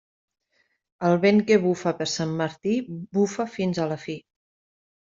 El 1.09 1.17
vent 1.27 1.43
que 1.51 1.59
bufa 1.67 1.95
per 2.01 2.09
Sant 2.15 2.35
Martí, 2.43 2.75
bufa 3.21 3.49
fins 3.59 3.85
a 3.87 3.91
la 3.95 4.01
fi. 4.09 4.23